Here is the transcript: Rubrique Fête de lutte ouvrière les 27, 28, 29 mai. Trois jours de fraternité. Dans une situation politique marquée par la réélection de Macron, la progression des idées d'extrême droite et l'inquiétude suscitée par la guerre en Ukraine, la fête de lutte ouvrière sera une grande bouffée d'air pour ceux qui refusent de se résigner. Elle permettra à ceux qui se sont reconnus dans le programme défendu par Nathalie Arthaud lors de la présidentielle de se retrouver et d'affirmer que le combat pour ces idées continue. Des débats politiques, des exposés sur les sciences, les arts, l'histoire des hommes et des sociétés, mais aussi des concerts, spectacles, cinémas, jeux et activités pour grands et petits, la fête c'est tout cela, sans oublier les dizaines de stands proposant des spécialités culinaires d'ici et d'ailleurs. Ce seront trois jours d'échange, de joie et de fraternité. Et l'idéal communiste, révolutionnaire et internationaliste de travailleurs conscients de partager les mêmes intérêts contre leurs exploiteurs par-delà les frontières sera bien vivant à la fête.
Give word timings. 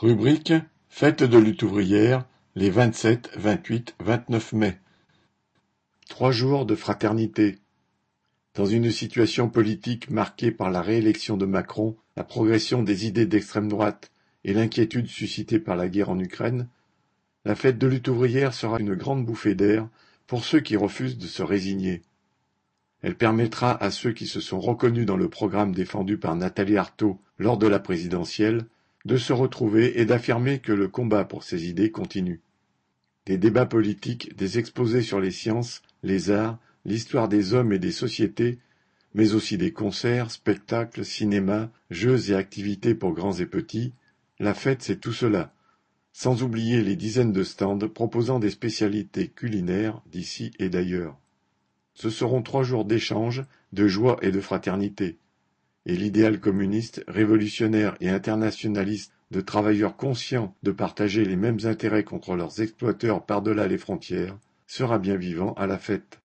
Rubrique 0.00 0.52
Fête 0.88 1.24
de 1.24 1.38
lutte 1.38 1.64
ouvrière 1.64 2.24
les 2.54 2.70
27, 2.70 3.30
28, 3.36 3.96
29 3.98 4.52
mai. 4.52 4.78
Trois 6.08 6.30
jours 6.30 6.66
de 6.66 6.76
fraternité. 6.76 7.58
Dans 8.54 8.64
une 8.64 8.92
situation 8.92 9.48
politique 9.48 10.08
marquée 10.08 10.52
par 10.52 10.70
la 10.70 10.82
réélection 10.82 11.36
de 11.36 11.46
Macron, 11.46 11.96
la 12.16 12.22
progression 12.22 12.84
des 12.84 13.06
idées 13.06 13.26
d'extrême 13.26 13.66
droite 13.66 14.12
et 14.44 14.52
l'inquiétude 14.52 15.08
suscitée 15.08 15.58
par 15.58 15.74
la 15.74 15.88
guerre 15.88 16.10
en 16.10 16.18
Ukraine, 16.20 16.68
la 17.44 17.56
fête 17.56 17.78
de 17.78 17.88
lutte 17.88 18.06
ouvrière 18.06 18.54
sera 18.54 18.78
une 18.78 18.94
grande 18.94 19.26
bouffée 19.26 19.56
d'air 19.56 19.88
pour 20.28 20.44
ceux 20.44 20.60
qui 20.60 20.76
refusent 20.76 21.18
de 21.18 21.26
se 21.26 21.42
résigner. 21.42 22.02
Elle 23.02 23.16
permettra 23.16 23.82
à 23.82 23.90
ceux 23.90 24.12
qui 24.12 24.28
se 24.28 24.38
sont 24.38 24.60
reconnus 24.60 25.06
dans 25.06 25.16
le 25.16 25.28
programme 25.28 25.74
défendu 25.74 26.18
par 26.18 26.36
Nathalie 26.36 26.76
Arthaud 26.76 27.20
lors 27.36 27.58
de 27.58 27.66
la 27.66 27.80
présidentielle 27.80 28.64
de 29.04 29.16
se 29.16 29.32
retrouver 29.32 30.00
et 30.00 30.04
d'affirmer 30.04 30.58
que 30.58 30.72
le 30.72 30.88
combat 30.88 31.24
pour 31.24 31.44
ces 31.44 31.68
idées 31.68 31.90
continue. 31.90 32.40
Des 33.26 33.38
débats 33.38 33.66
politiques, 33.66 34.36
des 34.36 34.58
exposés 34.58 35.02
sur 35.02 35.20
les 35.20 35.30
sciences, 35.30 35.82
les 36.02 36.30
arts, 36.30 36.58
l'histoire 36.84 37.28
des 37.28 37.54
hommes 37.54 37.72
et 37.72 37.78
des 37.78 37.92
sociétés, 37.92 38.58
mais 39.14 39.34
aussi 39.34 39.58
des 39.58 39.72
concerts, 39.72 40.30
spectacles, 40.30 41.04
cinémas, 41.04 41.68
jeux 41.90 42.30
et 42.30 42.34
activités 42.34 42.94
pour 42.94 43.12
grands 43.12 43.34
et 43.34 43.46
petits, 43.46 43.92
la 44.38 44.54
fête 44.54 44.82
c'est 44.82 45.00
tout 45.00 45.12
cela, 45.12 45.52
sans 46.12 46.42
oublier 46.42 46.82
les 46.82 46.96
dizaines 46.96 47.32
de 47.32 47.44
stands 47.44 47.88
proposant 47.88 48.38
des 48.38 48.50
spécialités 48.50 49.28
culinaires 49.28 50.00
d'ici 50.06 50.52
et 50.58 50.68
d'ailleurs. 50.68 51.18
Ce 51.94 52.10
seront 52.10 52.42
trois 52.42 52.62
jours 52.62 52.84
d'échange, 52.84 53.44
de 53.72 53.88
joie 53.88 54.18
et 54.22 54.30
de 54.30 54.40
fraternité. 54.40 55.18
Et 55.88 55.96
l'idéal 55.96 56.38
communiste, 56.38 57.02
révolutionnaire 57.08 57.96
et 58.00 58.10
internationaliste 58.10 59.12
de 59.30 59.40
travailleurs 59.40 59.96
conscients 59.96 60.54
de 60.62 60.70
partager 60.70 61.24
les 61.24 61.36
mêmes 61.36 61.58
intérêts 61.64 62.04
contre 62.04 62.36
leurs 62.36 62.60
exploiteurs 62.60 63.24
par-delà 63.24 63.66
les 63.66 63.78
frontières 63.78 64.38
sera 64.66 64.98
bien 64.98 65.16
vivant 65.16 65.54
à 65.54 65.66
la 65.66 65.78
fête. 65.78 66.16